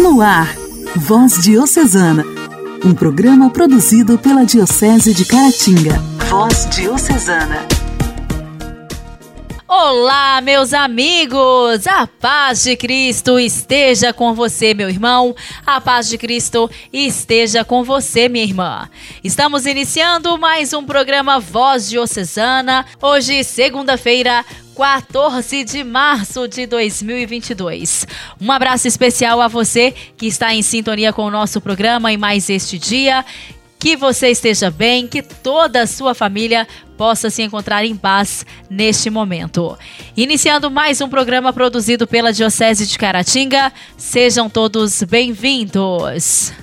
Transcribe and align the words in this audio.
No 0.00 0.22
ar, 0.22 0.56
Voz 0.96 1.42
Diocesana, 1.42 2.24
um 2.82 2.94
programa 2.94 3.50
produzido 3.50 4.16
pela 4.16 4.46
Diocese 4.46 5.12
de 5.12 5.26
Caratinga. 5.26 5.98
Voz 6.30 6.66
Diocesana. 6.70 7.66
Olá, 9.68 10.40
meus 10.40 10.72
amigos! 10.72 11.86
A 11.86 12.06
paz 12.06 12.62
de 12.62 12.76
Cristo 12.76 13.38
esteja 13.38 14.10
com 14.10 14.32
você, 14.32 14.72
meu 14.72 14.88
irmão. 14.88 15.36
A 15.66 15.82
paz 15.82 16.08
de 16.08 16.16
Cristo 16.16 16.70
esteja 16.90 17.62
com 17.62 17.84
você, 17.84 18.26
minha 18.26 18.44
irmã. 18.44 18.88
Estamos 19.22 19.66
iniciando 19.66 20.38
mais 20.38 20.72
um 20.72 20.82
programa 20.82 21.38
Voz 21.38 21.90
Diocesana. 21.90 22.86
Hoje, 23.02 23.44
segunda-feira, 23.44 24.46
14 24.80 25.62
de 25.62 25.84
março 25.84 26.48
de 26.48 26.66
2022. 26.66 28.06
Um 28.40 28.50
abraço 28.50 28.88
especial 28.88 29.38
a 29.42 29.46
você 29.46 29.92
que 30.16 30.26
está 30.26 30.54
em 30.54 30.62
sintonia 30.62 31.12
com 31.12 31.26
o 31.26 31.30
nosso 31.30 31.60
programa 31.60 32.10
em 32.10 32.16
mais 32.16 32.48
este 32.48 32.78
dia. 32.78 33.22
Que 33.78 33.94
você 33.94 34.28
esteja 34.28 34.70
bem, 34.70 35.06
que 35.06 35.20
toda 35.22 35.82
a 35.82 35.86
sua 35.86 36.14
família 36.14 36.66
possa 36.96 37.28
se 37.28 37.42
encontrar 37.42 37.84
em 37.84 37.94
paz 37.94 38.46
neste 38.70 39.10
momento. 39.10 39.78
Iniciando 40.16 40.70
mais 40.70 41.02
um 41.02 41.10
programa 41.10 41.52
produzido 41.52 42.06
pela 42.06 42.32
Diocese 42.32 42.86
de 42.86 42.98
Caratinga, 42.98 43.70
sejam 43.98 44.48
todos 44.48 45.02
bem-vindos. 45.02 46.54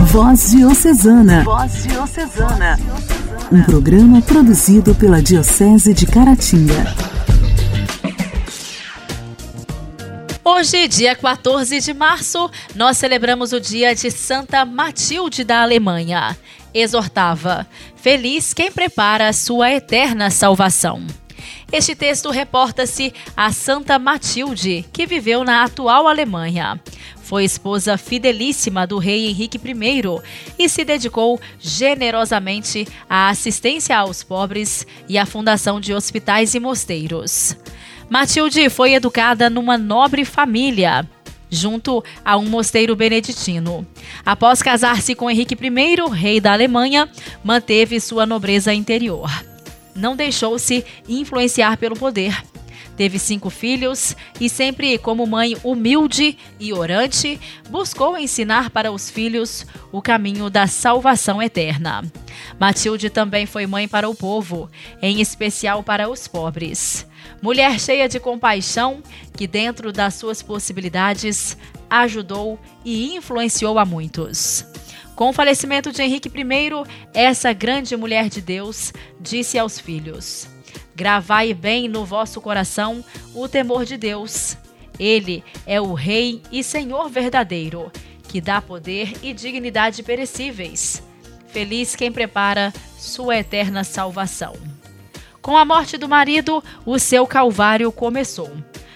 Voz 0.00 0.50
Diocesana. 0.50 1.44
Voz 1.44 1.84
Diocesana. 1.84 2.78
Um 3.50 3.62
programa 3.62 4.20
produzido 4.22 4.94
pela 4.94 5.22
Diocese 5.22 5.92
de 5.92 6.06
Caratinga. 6.06 6.94
Hoje, 10.44 10.88
dia 10.88 11.14
14 11.14 11.80
de 11.80 11.94
março, 11.94 12.50
nós 12.74 12.96
celebramos 12.96 13.52
o 13.52 13.60
dia 13.60 13.94
de 13.94 14.10
Santa 14.10 14.64
Matilde 14.64 15.44
da 15.44 15.62
Alemanha. 15.62 16.36
Exortava: 16.74 17.66
Feliz 17.96 18.52
quem 18.54 18.70
prepara 18.72 19.28
a 19.28 19.32
sua 19.32 19.70
eterna 19.70 20.30
salvação. 20.30 21.02
Este 21.70 21.94
texto 21.94 22.30
reporta-se 22.30 23.12
a 23.36 23.50
Santa 23.50 23.98
Matilde, 23.98 24.84
que 24.92 25.06
viveu 25.06 25.42
na 25.42 25.64
atual 25.64 26.06
Alemanha. 26.06 26.78
Foi 27.32 27.44
esposa 27.44 27.96
fidelíssima 27.96 28.86
do 28.86 28.98
rei 28.98 29.26
Henrique 29.26 29.56
I 29.56 30.02
e 30.58 30.68
se 30.68 30.84
dedicou 30.84 31.40
generosamente 31.58 32.86
à 33.08 33.30
assistência 33.30 33.96
aos 33.96 34.22
pobres 34.22 34.86
e 35.08 35.16
à 35.16 35.24
fundação 35.24 35.80
de 35.80 35.94
hospitais 35.94 36.54
e 36.54 36.60
mosteiros. 36.60 37.56
Matilde 38.10 38.68
foi 38.68 38.92
educada 38.92 39.48
numa 39.48 39.78
nobre 39.78 40.26
família, 40.26 41.08
junto 41.48 42.04
a 42.22 42.36
um 42.36 42.50
mosteiro 42.50 42.94
beneditino. 42.94 43.86
Após 44.26 44.60
casar-se 44.60 45.14
com 45.14 45.30
Henrique 45.30 45.54
I, 45.54 46.14
rei 46.14 46.38
da 46.38 46.52
Alemanha, 46.52 47.08
manteve 47.42 47.98
sua 47.98 48.26
nobreza 48.26 48.74
interior. 48.74 49.30
Não 49.96 50.14
deixou-se 50.14 50.84
influenciar 51.08 51.78
pelo 51.78 51.96
poder. 51.96 52.51
Teve 53.02 53.18
cinco 53.18 53.50
filhos 53.50 54.14
e, 54.40 54.48
sempre 54.48 54.96
como 54.96 55.26
mãe 55.26 55.56
humilde 55.64 56.38
e 56.60 56.72
orante, 56.72 57.36
buscou 57.68 58.16
ensinar 58.16 58.70
para 58.70 58.92
os 58.92 59.10
filhos 59.10 59.66
o 59.90 60.00
caminho 60.00 60.48
da 60.48 60.68
salvação 60.68 61.42
eterna. 61.42 62.04
Matilde 62.60 63.10
também 63.10 63.44
foi 63.44 63.66
mãe 63.66 63.88
para 63.88 64.08
o 64.08 64.14
povo, 64.14 64.70
em 65.02 65.20
especial 65.20 65.82
para 65.82 66.08
os 66.08 66.28
pobres. 66.28 67.04
Mulher 67.42 67.80
cheia 67.80 68.08
de 68.08 68.20
compaixão, 68.20 69.02
que 69.36 69.48
dentro 69.48 69.92
das 69.92 70.14
suas 70.14 70.40
possibilidades 70.40 71.58
ajudou 71.90 72.56
e 72.84 73.16
influenciou 73.16 73.80
a 73.80 73.84
muitos. 73.84 74.64
Com 75.16 75.30
o 75.30 75.32
falecimento 75.32 75.90
de 75.90 76.02
Henrique 76.02 76.28
I, 76.28 76.70
essa 77.12 77.52
grande 77.52 77.96
mulher 77.96 78.28
de 78.28 78.40
Deus 78.40 78.92
disse 79.20 79.58
aos 79.58 79.76
filhos: 79.80 80.51
Gravai 80.94 81.54
bem 81.54 81.88
no 81.88 82.04
vosso 82.04 82.40
coração 82.40 83.04
o 83.34 83.48
temor 83.48 83.84
de 83.84 83.96
Deus. 83.96 84.56
Ele 84.98 85.42
é 85.66 85.80
o 85.80 85.94
Rei 85.94 86.42
e 86.50 86.62
Senhor 86.62 87.08
verdadeiro, 87.08 87.90
que 88.28 88.40
dá 88.40 88.60
poder 88.60 89.14
e 89.22 89.32
dignidade 89.32 90.02
perecíveis. 90.02 91.02
Feliz 91.48 91.96
quem 91.96 92.10
prepara 92.10 92.72
sua 92.98 93.36
eterna 93.36 93.84
salvação. 93.84 94.54
Com 95.40 95.56
a 95.56 95.64
morte 95.64 95.98
do 95.98 96.08
marido, 96.08 96.62
o 96.86 96.98
seu 96.98 97.26
calvário 97.26 97.90
começou. 97.90 98.50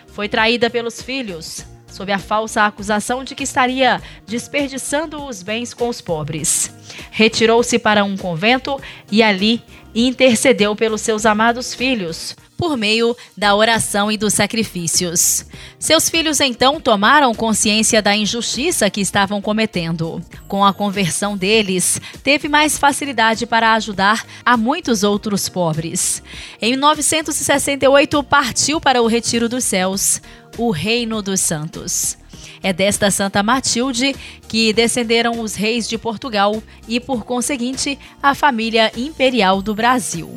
Foi 0.07 0.29
traída 0.29 0.71
pelos 0.71 1.03
filhos, 1.03 1.67
sob 1.89 2.13
a 2.13 2.19
falsa 2.19 2.63
acusação 2.63 3.25
de 3.25 3.35
que 3.35 3.43
estaria 3.43 4.01
desperdiçando 4.27 5.25
os 5.25 5.43
bens 5.43 5.75
com 5.75 5.89
os 5.89 6.01
pobres. 6.01 6.71
Retirou-se 7.11 7.79
para 7.79 8.05
um 8.05 8.17
convento 8.17 8.81
e 9.11 9.23
ali 9.23 9.63
intercedeu 10.05 10.77
pelos 10.77 11.01
seus 11.01 11.25
amados 11.25 11.75
filhos, 11.75 12.37
por 12.57 12.77
meio 12.77 13.17
da 13.37 13.55
oração 13.55 14.13
e 14.13 14.17
dos 14.17 14.35
sacrifícios. 14.35 15.47
Seus 15.79 16.09
filhos 16.09 16.41
então 16.41 16.81
tomaram 16.81 17.35
consciência 17.35 18.03
da 18.03 18.17
injustiça 18.17 18.91
que 18.91 19.01
estavam 19.01 19.41
cometendo. 19.41 20.23
Com 20.49 20.65
a 20.65 20.73
conversão 20.73 21.37
deles, 21.37 22.01
teve 22.23 22.49
mais 22.49 22.79
facilidade 22.79 23.47
para 23.47 23.75
ajudar 23.75 24.25
a 24.45 24.57
muitos 24.57 25.03
outros 25.03 25.49
pobres. 25.49 26.23
Em 26.61 26.77
968, 26.77 28.23
partiu 28.23 28.81
para 28.81 29.03
o 29.03 29.07
Retiro 29.07 29.49
dos 29.49 29.65
Céus, 29.65 30.21
o 30.59 30.71
Reino 30.71 31.23
dos 31.23 31.41
Santos. 31.41 32.19
É 32.63 32.73
desta 32.73 33.11
Santa 33.11 33.43
Matilde 33.43 34.15
que 34.49 34.73
descenderam 34.73 35.41
os 35.41 35.55
reis 35.55 35.89
de 35.89 35.99
Portugal 35.99 36.63
e, 36.89 37.01
por 37.01 37.25
conseguinte, 37.25 37.99
a 38.23 38.35
família 38.35 38.91
imperial 38.97 39.63
do 39.63 39.75
Brasil. 39.75 40.31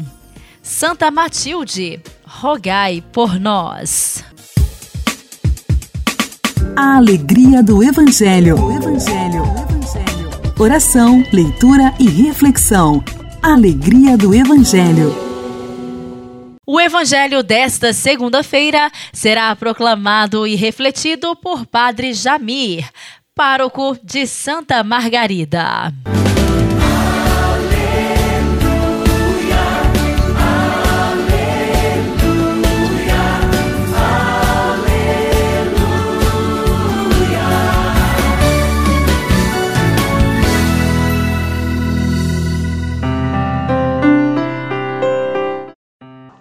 Santa 0.62 1.10
Matilde, 1.10 2.00
rogai 2.26 3.04
por 3.12 3.40
nós. 3.40 4.24
A 6.76 6.98
alegria 6.98 7.64
do 7.64 7.84
Evangelho. 7.84 8.56
Evangelho. 8.72 9.44
Evangelho. 9.44 10.30
Oração, 10.58 11.24
leitura 11.32 11.94
e 12.00 12.08
reflexão. 12.08 13.04
Alegria 13.42 14.18
do 14.18 14.34
Evangelho. 14.34 15.29
O 16.72 16.80
evangelho 16.80 17.42
desta 17.42 17.92
segunda-feira 17.94 18.92
será 19.12 19.56
proclamado 19.56 20.46
e 20.46 20.56
refletido 20.56 21.36
por 21.36 21.66
Padre 21.66 22.14
Jamir, 22.14 22.88
pároco 23.34 23.98
de 24.04 24.28
Santa 24.28 24.84
Margarida. 24.84 25.92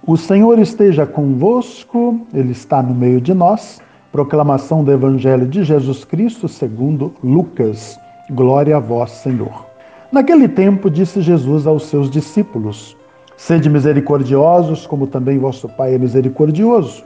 O 0.09 0.17
Senhor 0.17 0.59
esteja 0.59 1.05
convosco, 1.05 2.19
Ele 2.33 2.53
está 2.53 2.83
no 2.83 2.95
meio 2.95 3.21
de 3.21 3.35
nós. 3.35 3.79
Proclamação 4.11 4.83
do 4.83 4.91
Evangelho 4.91 5.47
de 5.47 5.63
Jesus 5.63 6.03
Cristo 6.03 6.49
segundo 6.49 7.13
Lucas. 7.23 8.01
Glória 8.31 8.79
a 8.79 8.81
vós, 8.81 9.11
Senhor. 9.11 9.67
Naquele 10.11 10.49
tempo 10.49 10.91
disse 10.91 11.21
Jesus 11.21 11.67
aos 11.67 11.83
seus 11.89 12.09
discípulos: 12.09 12.97
Sede 13.37 13.69
misericordiosos, 13.69 14.87
como 14.87 15.07
também 15.07 15.39
vosso 15.39 15.69
Pai 15.69 15.95
é 15.95 15.99
misericordioso. 15.99 17.05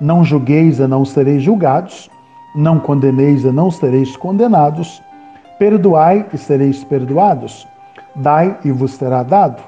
Não 0.00 0.24
julgueis 0.24 0.78
e 0.78 0.86
não 0.86 1.04
sereis 1.04 1.42
julgados, 1.42 2.08
não 2.56 2.80
condeneis 2.80 3.44
e 3.44 3.52
não 3.52 3.70
sereis 3.70 4.16
condenados. 4.16 5.02
Perdoai 5.58 6.24
e 6.32 6.38
sereis 6.38 6.82
perdoados. 6.82 7.68
Dai 8.16 8.56
e 8.64 8.72
vos 8.72 8.92
será 8.92 9.22
dado 9.22 9.67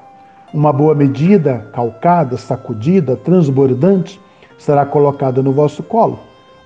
uma 0.53 0.73
boa 0.73 0.95
medida, 0.95 1.67
calcada, 1.73 2.37
sacudida, 2.37 3.17
transbordante, 3.17 4.21
será 4.59 4.85
colocada 4.85 5.43
no 5.43 5.53
vosso 5.53 5.83
colo, 5.83 6.19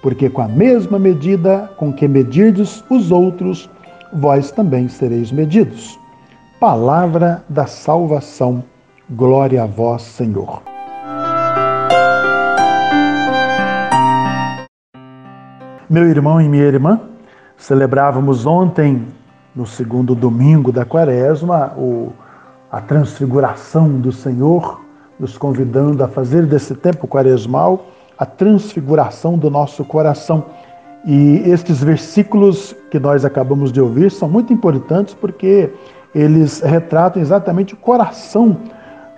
porque 0.03 0.29
com 0.29 0.43
a 0.43 0.49
mesma 0.49 0.99
medida 0.99 1.71
com 1.77 1.93
que 1.93 2.09
medirdes 2.09 2.83
os 2.91 3.11
outros, 3.11 3.71
vós 4.13 4.51
também 4.51 4.89
sereis 4.89 5.31
medidos. 5.31 5.99
Palavra 6.59 7.45
da 7.49 7.67
salvação. 7.67 8.65
Glória 9.11 9.63
a 9.63 9.67
vós, 9.67 10.03
Senhor. 10.03 10.63
Meu 15.91 16.09
irmão 16.09 16.41
e 16.41 16.49
minha 16.49 16.65
irmã, 16.65 17.01
celebrávamos 17.57 18.47
ontem, 18.47 19.07
no 19.55 19.67
segundo 19.67 20.15
domingo 20.15 20.73
da 20.73 20.85
quaresma, 20.85 21.73
o 21.77 22.13
a 22.75 22.81
transfiguração 22.81 23.89
do 24.01 24.11
Senhor, 24.11 24.81
nos 25.21 25.39
convidando 25.39 26.03
a 26.03 26.09
fazer 26.09 26.45
desse 26.45 26.75
tempo 26.75 27.07
quaresmal 27.07 27.87
a 28.19 28.27
transfiguração 28.27 29.39
do 29.39 29.49
nosso 29.49 29.85
coração. 29.85 30.47
E 31.05 31.41
estes 31.47 31.85
versículos 31.85 32.75
que 32.91 32.99
nós 32.99 33.25
acabamos 33.25 33.71
de 33.71 33.81
ouvir 33.81 34.11
são 34.11 34.29
muito 34.29 34.53
importantes 34.53 35.15
porque 35.15 35.71
eles 36.13 36.63
retratam 36.63 37.23
exatamente 37.23 37.75
o 37.75 37.77
coração 37.77 38.57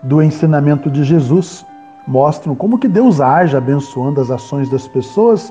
do 0.02 0.22
ensinamento 0.22 0.90
de 0.90 1.02
Jesus, 1.02 1.64
mostram 2.06 2.54
como 2.54 2.78
que 2.78 2.86
Deus 2.86 3.22
age 3.22 3.56
abençoando 3.56 4.20
as 4.20 4.30
ações 4.30 4.68
das 4.68 4.86
pessoas, 4.86 5.50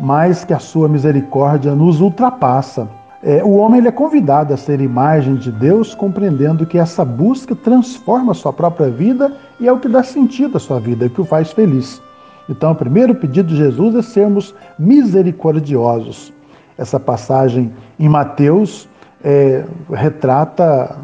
mas 0.00 0.44
que 0.44 0.52
a 0.52 0.58
sua 0.58 0.88
misericórdia 0.88 1.72
nos 1.72 2.00
ultrapassa. 2.00 2.88
É, 3.28 3.44
o 3.44 3.56
homem 3.56 3.80
ele 3.80 3.88
é 3.88 3.92
convidado 3.92 4.54
a 4.54 4.56
ser 4.56 4.80
imagem 4.80 5.34
de 5.34 5.52
Deus, 5.52 5.94
compreendendo 5.94 6.64
que 6.64 6.78
essa 6.78 7.04
busca 7.04 7.54
transforma 7.54 8.32
a 8.32 8.34
sua 8.34 8.54
própria 8.54 8.88
vida 8.88 9.36
e 9.60 9.68
é 9.68 9.72
o 9.72 9.78
que 9.78 9.86
dá 9.86 10.02
sentido 10.02 10.56
à 10.56 10.58
sua 10.58 10.80
vida, 10.80 11.04
é 11.04 11.08
o 11.08 11.10
que 11.10 11.20
o 11.20 11.26
faz 11.26 11.52
feliz. 11.52 12.00
Então, 12.48 12.72
o 12.72 12.74
primeiro 12.74 13.14
pedido 13.14 13.50
de 13.50 13.56
Jesus 13.56 13.94
é 13.96 14.00
sermos 14.00 14.54
misericordiosos. 14.78 16.32
Essa 16.78 16.98
passagem 16.98 17.70
em 18.00 18.08
Mateus 18.08 18.88
é, 19.22 19.62
retrata 19.92 20.96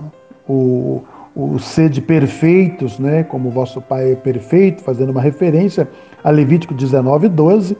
o, 0.48 1.02
o 1.36 1.58
ser 1.58 1.90
de 1.90 2.00
perfeitos, 2.00 2.98
né? 2.98 3.22
como 3.22 3.50
o 3.50 3.52
vosso 3.52 3.82
Pai 3.82 4.12
é 4.12 4.16
perfeito, 4.16 4.82
fazendo 4.82 5.10
uma 5.10 5.20
referência 5.20 5.86
a 6.24 6.30
Levítico 6.30 6.72
19, 6.72 7.28
12, 7.28 7.76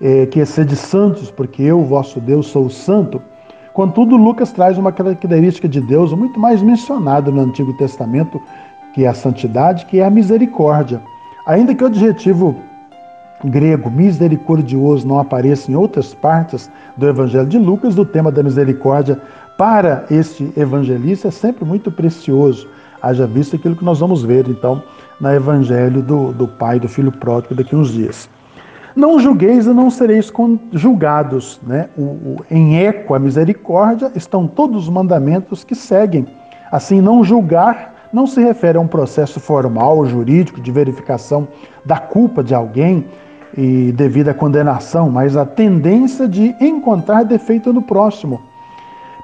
é, 0.00 0.26
que 0.26 0.38
é 0.38 0.44
ser 0.44 0.66
de 0.66 0.76
santos, 0.76 1.32
porque 1.32 1.64
eu, 1.64 1.82
vosso 1.82 2.20
Deus, 2.20 2.46
sou 2.46 2.70
santo. 2.70 3.20
Contudo, 3.72 4.16
Lucas 4.16 4.52
traz 4.52 4.76
uma 4.76 4.92
característica 4.92 5.66
de 5.66 5.80
Deus 5.80 6.12
muito 6.12 6.38
mais 6.38 6.60
mencionada 6.60 7.30
no 7.30 7.40
Antigo 7.40 7.72
Testamento, 7.72 8.40
que 8.92 9.04
é 9.04 9.08
a 9.08 9.14
santidade, 9.14 9.86
que 9.86 9.98
é 9.98 10.04
a 10.04 10.10
misericórdia. 10.10 11.00
Ainda 11.46 11.74
que 11.74 11.82
o 11.82 11.86
adjetivo 11.86 12.54
grego 13.42 13.90
misericordioso 13.90 15.08
não 15.08 15.18
apareça 15.18 15.70
em 15.70 15.74
outras 15.74 16.14
partes 16.14 16.70
do 16.96 17.08
Evangelho 17.08 17.46
de 17.46 17.58
Lucas, 17.58 17.96
o 17.96 18.04
tema 18.04 18.30
da 18.30 18.42
misericórdia 18.42 19.20
para 19.56 20.04
este 20.10 20.52
evangelista 20.56 21.28
é 21.28 21.30
sempre 21.30 21.64
muito 21.64 21.90
precioso. 21.90 22.68
Haja 23.00 23.26
visto 23.26 23.56
aquilo 23.56 23.74
que 23.74 23.84
nós 23.84 23.98
vamos 23.98 24.22
ver, 24.22 24.48
então, 24.48 24.82
no 25.20 25.32
Evangelho 25.32 26.02
do, 26.02 26.32
do 26.32 26.46
Pai 26.46 26.78
do 26.78 26.88
Filho 26.88 27.10
Pródigo 27.10 27.54
daqui 27.54 27.74
uns 27.74 27.90
dias. 27.90 28.28
Não 28.94 29.18
julgueis 29.18 29.66
e 29.66 29.70
não 29.70 29.90
sereis 29.90 30.32
julgados. 30.72 31.60
Né? 31.62 31.88
O, 31.96 32.02
o, 32.02 32.36
em 32.50 32.78
eco 32.78 33.14
a 33.14 33.18
misericórdia 33.18 34.10
estão 34.14 34.46
todos 34.46 34.84
os 34.84 34.88
mandamentos 34.88 35.64
que 35.64 35.74
seguem. 35.74 36.26
Assim, 36.70 37.00
não 37.00 37.24
julgar 37.24 37.92
não 38.12 38.26
se 38.26 38.40
refere 38.40 38.76
a 38.76 38.80
um 38.80 38.86
processo 38.86 39.40
formal, 39.40 40.04
jurídico, 40.04 40.60
de 40.60 40.70
verificação 40.70 41.48
da 41.84 41.98
culpa 41.98 42.44
de 42.44 42.54
alguém 42.54 43.06
e 43.56 43.92
devido 43.92 44.28
à 44.28 44.34
condenação, 44.34 45.10
mas 45.10 45.36
a 45.36 45.46
tendência 45.46 46.28
de 46.28 46.54
encontrar 46.60 47.22
defeito 47.24 47.72
no 47.72 47.82
próximo. 47.82 48.40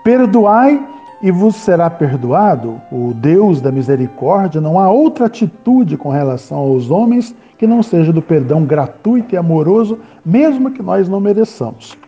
Perdoai 0.03 0.83
e 1.21 1.31
vos 1.31 1.57
será 1.57 1.91
perdoado. 1.91 2.81
O 2.91 3.13
Deus 3.13 3.61
da 3.61 3.73
misericórdia 3.73 4.61
não 4.61 4.79
há 4.79 4.91
outra 4.91 5.27
atitude 5.27 5.97
com 5.97 6.11
relação 6.11 6.59
aos 6.59 6.91
homens 6.91 7.35
que 7.57 7.67
não 7.67 7.83
seja 7.83 8.13
do 8.13 8.23
perdão 8.23 8.65
gratuito 8.65 9.35
e 9.35 9.39
amoroso, 9.39 9.99
mesmo 10.25 10.71
que 10.71 10.83
nós 10.83 11.09
não 11.09 11.21
mereçamos. 11.21 11.99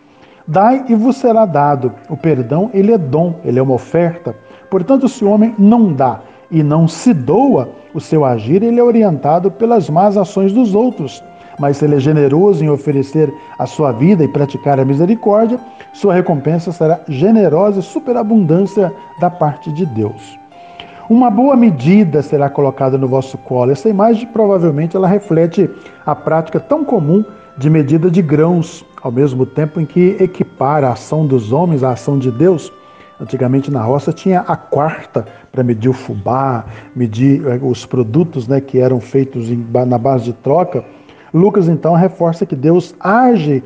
Dai 0.47 0.85
e 0.87 0.95
vos 0.95 1.17
será 1.17 1.45
dado. 1.45 1.93
O 2.09 2.15
perdão, 2.15 2.69
ele 2.73 2.91
é 2.91 2.97
dom, 2.97 3.35
ele 3.43 3.59
é 3.59 3.61
uma 3.61 3.73
oferta. 3.73 4.35
Portanto, 4.69 5.07
se 5.07 5.23
o 5.23 5.29
homem 5.29 5.53
não 5.59 5.93
dá 5.93 6.21
e 6.49 6.63
não 6.63 6.87
se 6.87 7.13
doa, 7.13 7.69
o 7.93 7.99
seu 7.99 8.23
agir 8.25 8.63
ele 8.63 8.79
é 8.79 8.83
orientado 8.83 9.51
pelas 9.51 9.89
más 9.89 10.17
ações 10.17 10.53
dos 10.53 10.73
outros. 10.73 11.23
Mas 11.61 11.77
se 11.77 11.85
ele 11.85 11.97
é 11.97 11.99
generoso 11.99 12.63
em 12.63 12.71
oferecer 12.71 13.31
a 13.59 13.67
sua 13.67 13.91
vida 13.91 14.23
e 14.23 14.27
praticar 14.27 14.79
a 14.79 14.83
misericórdia, 14.83 15.59
sua 15.93 16.11
recompensa 16.11 16.71
será 16.71 17.01
generosa 17.07 17.81
e 17.81 17.83
superabundância 17.83 18.91
da 19.19 19.29
parte 19.29 19.71
de 19.71 19.85
Deus. 19.85 20.39
Uma 21.07 21.29
boa 21.29 21.55
medida 21.55 22.23
será 22.23 22.49
colocada 22.49 22.97
no 22.97 23.07
vosso 23.07 23.37
colo. 23.37 23.69
Essa 23.71 23.89
imagem 23.89 24.25
provavelmente 24.25 24.97
ela 24.97 25.07
reflete 25.07 25.69
a 26.03 26.15
prática 26.15 26.59
tão 26.59 26.83
comum 26.83 27.23
de 27.59 27.69
medida 27.69 28.09
de 28.09 28.23
grãos, 28.23 28.83
ao 28.99 29.11
mesmo 29.11 29.45
tempo 29.45 29.79
em 29.79 29.85
que 29.85 30.17
equipara 30.19 30.87
a 30.87 30.93
ação 30.93 31.27
dos 31.27 31.51
homens 31.51 31.83
à 31.83 31.91
ação 31.91 32.17
de 32.17 32.31
Deus. 32.31 32.73
Antigamente 33.19 33.69
na 33.69 33.83
roça 33.83 34.11
tinha 34.11 34.39
a 34.39 34.55
quarta 34.55 35.27
para 35.51 35.63
medir 35.63 35.89
o 35.89 35.93
fubá, 35.93 36.65
medir 36.95 37.45
eh, 37.45 37.59
os 37.61 37.85
produtos 37.85 38.47
né, 38.47 38.59
que 38.59 38.79
eram 38.79 38.99
feitos 38.99 39.47
na 39.87 39.97
base 39.99 40.23
de 40.23 40.33
troca. 40.33 40.83
Lucas 41.33 41.67
então 41.67 41.93
reforça 41.93 42.45
que 42.45 42.55
Deus 42.55 42.95
age 42.99 43.63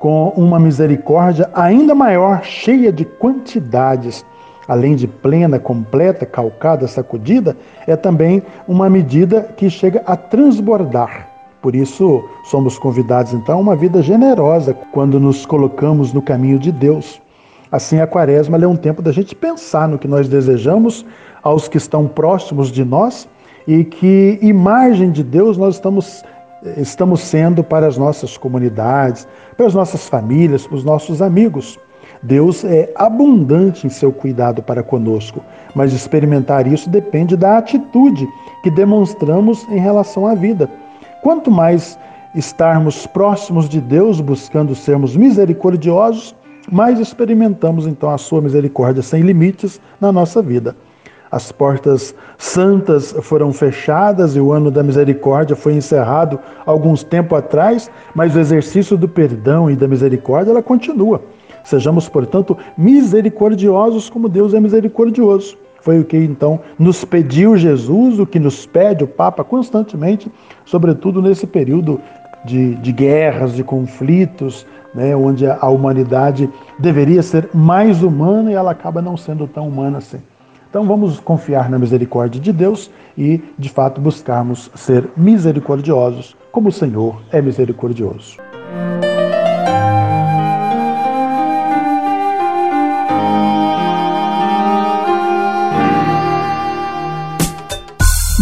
com 0.00 0.28
uma 0.36 0.58
misericórdia 0.58 1.50
ainda 1.54 1.94
maior, 1.94 2.42
cheia 2.44 2.92
de 2.92 3.04
quantidades 3.04 4.24
além 4.68 4.94
de 4.94 5.08
plena, 5.08 5.58
completa, 5.58 6.26
calcada, 6.26 6.86
sacudida, 6.86 7.56
é 7.86 7.96
também 7.96 8.42
uma 8.68 8.90
medida 8.90 9.42
que 9.56 9.70
chega 9.70 10.02
a 10.04 10.14
transbordar. 10.14 11.26
Por 11.62 11.74
isso, 11.74 12.22
somos 12.44 12.78
convidados 12.78 13.32
então 13.32 13.56
a 13.56 13.60
uma 13.60 13.74
vida 13.74 14.02
generosa 14.02 14.74
quando 14.92 15.18
nos 15.18 15.46
colocamos 15.46 16.12
no 16.12 16.20
caminho 16.20 16.58
de 16.58 16.70
Deus. 16.70 17.20
Assim, 17.72 17.98
a 17.98 18.06
quaresma 18.06 18.58
é 18.58 18.66
um 18.66 18.76
tempo 18.76 19.02
da 19.02 19.10
gente 19.10 19.34
pensar 19.34 19.88
no 19.88 19.98
que 19.98 20.06
nós 20.06 20.28
desejamos 20.28 21.04
aos 21.42 21.66
que 21.66 21.78
estão 21.78 22.06
próximos 22.06 22.70
de 22.70 22.84
nós 22.84 23.28
e 23.66 23.84
que 23.84 24.38
imagem 24.40 25.10
de 25.10 25.22
Deus 25.22 25.56
nós 25.56 25.74
estamos, 25.74 26.22
estamos 26.76 27.20
sendo 27.20 27.62
para 27.62 27.86
as 27.86 27.96
nossas 27.96 28.36
comunidades, 28.36 29.26
para 29.56 29.66
as 29.66 29.74
nossas 29.74 30.08
famílias, 30.08 30.66
para 30.66 30.76
os 30.76 30.84
nossos 30.84 31.22
amigos. 31.22 31.78
Deus 32.22 32.64
é 32.64 32.92
abundante 32.96 33.86
em 33.86 33.90
seu 33.90 34.12
cuidado 34.12 34.62
para 34.62 34.82
conosco, 34.82 35.42
mas 35.74 35.92
experimentar 35.92 36.66
isso 36.66 36.90
depende 36.90 37.36
da 37.36 37.58
atitude 37.58 38.26
que 38.62 38.70
demonstramos 38.70 39.64
em 39.68 39.78
relação 39.78 40.26
à 40.26 40.34
vida. 40.34 40.68
Quanto 41.22 41.50
mais 41.50 41.98
estarmos 42.34 43.06
próximos 43.06 43.68
de 43.68 43.80
Deus, 43.80 44.20
buscando 44.20 44.74
sermos 44.74 45.16
misericordiosos, 45.16 46.34
mais 46.70 46.98
experimentamos 46.98 47.86
então 47.86 48.10
a 48.10 48.18
sua 48.18 48.40
misericórdia 48.40 49.02
sem 49.02 49.22
limites 49.22 49.80
na 50.00 50.12
nossa 50.12 50.42
vida. 50.42 50.76
As 51.30 51.52
portas 51.52 52.14
santas 52.38 53.14
foram 53.22 53.52
fechadas 53.52 54.34
e 54.34 54.40
o 54.40 54.50
ano 54.50 54.70
da 54.70 54.82
misericórdia 54.82 55.54
foi 55.54 55.74
encerrado 55.74 56.38
alguns 56.64 57.04
tempo 57.04 57.36
atrás, 57.36 57.90
mas 58.14 58.34
o 58.34 58.40
exercício 58.40 58.96
do 58.96 59.08
perdão 59.08 59.70
e 59.70 59.76
da 59.76 59.86
misericórdia 59.86 60.52
ela 60.52 60.62
continua. 60.62 61.20
Sejamos, 61.64 62.08
portanto, 62.08 62.56
misericordiosos 62.76 64.08
como 64.08 64.28
Deus 64.28 64.54
é 64.54 64.60
misericordioso. 64.60 65.56
Foi 65.80 66.00
o 66.00 66.04
que 66.04 66.16
então 66.16 66.60
nos 66.78 67.04
pediu 67.04 67.56
Jesus, 67.56 68.18
o 68.18 68.26
que 68.26 68.38
nos 68.38 68.66
pede 68.66 69.04
o 69.04 69.08
Papa 69.08 69.44
constantemente, 69.44 70.30
sobretudo 70.64 71.20
nesse 71.20 71.46
período 71.46 72.00
de, 72.44 72.74
de 72.76 72.92
guerras, 72.92 73.54
de 73.54 73.62
conflitos, 73.62 74.66
né, 74.94 75.14
onde 75.14 75.46
a 75.46 75.68
humanidade 75.68 76.48
deveria 76.78 77.22
ser 77.22 77.50
mais 77.52 78.02
humana 78.02 78.50
e 78.50 78.54
ela 78.54 78.70
acaba 78.70 79.02
não 79.02 79.16
sendo 79.16 79.46
tão 79.46 79.68
humana 79.68 79.98
assim. 79.98 80.20
Então 80.68 80.84
vamos 80.86 81.18
confiar 81.18 81.70
na 81.70 81.78
misericórdia 81.78 82.40
de 82.40 82.52
Deus 82.52 82.90
e, 83.16 83.42
de 83.58 83.68
fato, 83.68 84.00
buscarmos 84.00 84.70
ser 84.74 85.08
misericordiosos, 85.16 86.36
como 86.52 86.68
o 86.68 86.72
Senhor 86.72 87.22
é 87.32 87.40
misericordioso. 87.40 88.36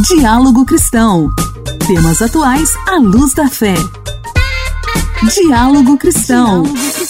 Diálogo 0.09 0.65
Cristão. 0.67 1.31
Temas 1.87 2.21
atuais 2.21 2.71
à 2.89 2.97
luz 2.97 3.35
da 3.35 3.49
fé. 3.49 3.75
Diálogo 5.33 5.97
Cristão. 5.97 6.63
O 6.63 7.06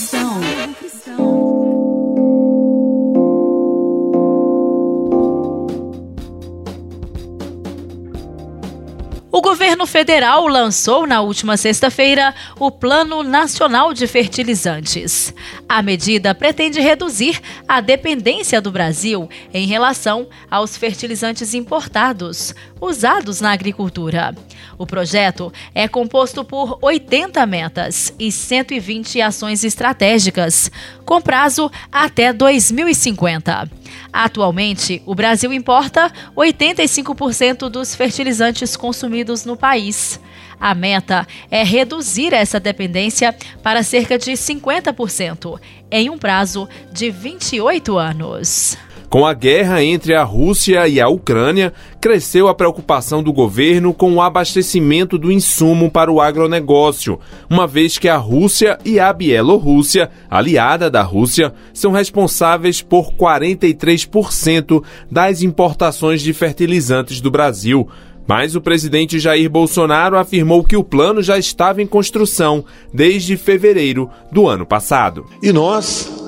federal 9.97 10.47
lançou 10.47 11.07
na 11.07 11.23
última 11.23 11.57
sexta-feira 11.57 12.35
o 12.61 12.71
Plano 12.71 13.23
Nacional 13.23 13.95
de 13.95 14.07
Fertilizantes. 14.07 15.33
A 15.67 15.81
medida 15.81 16.35
pretende 16.35 16.79
reduzir 16.81 17.41
a 17.67 17.81
dependência 17.81 18.61
do 18.61 18.71
Brasil 18.71 19.26
em 19.55 19.67
relação 19.67 20.29
aos 20.50 20.76
fertilizantes 20.76 21.55
importados 21.55 22.55
usados 22.79 23.41
na 23.41 23.53
agricultura. 23.53 24.35
O 24.76 24.87
projeto 24.87 25.50
é 25.75 25.88
composto 25.88 26.45
por 26.45 26.79
80 26.83 27.47
metas 27.47 28.12
e 28.19 28.31
120 28.31 29.23
ações 29.23 29.65
estratégicas, 29.65 30.71
com 31.07 31.23
prazo 31.23 31.71
até 31.91 32.35
2050. 32.35 33.71
Atualmente, 34.12 35.02
o 35.07 35.14
Brasil 35.14 35.52
importa 35.52 36.12
85% 36.37 37.69
dos 37.69 37.95
fertilizantes 37.95 38.76
consumidos 38.76 39.45
no 39.45 39.57
país. 39.57 40.21
A 40.59 40.75
meta 40.75 41.26
é 41.50 41.62
reduzir 41.62 42.33
essa 42.33 42.59
dependência 42.59 43.35
para 43.62 43.83
cerca 43.83 44.19
de 44.19 44.33
50% 44.33 45.61
em 45.90 46.09
um 46.09 46.19
prazo 46.19 46.69
de 46.93 47.11
28 47.11 47.99
anos. 47.99 48.78
Com 49.09 49.25
a 49.25 49.33
guerra 49.33 49.85
entre 49.85 50.15
a 50.15 50.25
Rússia 50.25 50.89
e 50.89 51.01
a 51.01 51.09
Ucrânia, 51.09 51.73
cresceu 52.01 52.49
a 52.49 52.55
preocupação 52.55 53.23
do 53.23 53.33
governo 53.33 53.95
com 53.95 54.13
o 54.15 54.21
abastecimento 54.21 55.17
do 55.17 55.31
insumo 55.31 55.91
para 55.91 56.11
o 56.11 56.21
agronegócio, 56.21 57.19
uma 57.49 57.67
vez 57.67 57.99
que 57.99 58.09
a 58.09 58.17
Rússia 58.17 58.79
e 58.85 58.99
a 58.99 59.13
Bielorrússia, 59.13 60.11
aliada 60.29 60.91
da 60.91 61.03
Rússia, 61.03 61.55
são 61.73 61.93
responsáveis 61.93 62.83
por 62.83 63.13
43% 63.13 64.83
das 65.11 65.41
importações 65.41 66.21
de 66.21 66.33
fertilizantes 66.33 67.21
do 67.21 67.31
Brasil. 67.31 67.89
Mas 68.27 68.57
o 68.57 68.61
presidente 68.61 69.21
Jair 69.21 69.49
Bolsonaro 69.49 70.19
afirmou 70.19 70.65
que 70.65 70.77
o 70.77 70.83
plano 70.83 71.23
já 71.23 71.39
estava 71.39 71.81
em 71.81 71.87
construção 71.87 72.65
desde 72.93 73.37
fevereiro 73.37 74.11
do 74.33 74.49
ano 74.49 74.67
passado. 74.67 75.27
E 75.41 75.53
nós 75.53 76.25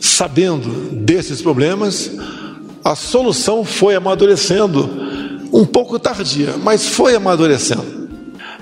sabendo 0.00 0.68
desses 0.92 1.42
problemas, 1.42 2.10
a 2.82 2.96
solução 2.96 3.64
foi 3.64 3.94
amadurecendo, 3.94 4.88
um 5.52 5.66
pouco 5.66 5.98
tardia, 5.98 6.54
mas 6.62 6.88
foi 6.88 7.14
amadurecendo. 7.14 8.00